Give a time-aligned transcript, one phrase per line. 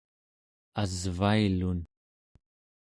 [0.81, 1.79] asvailun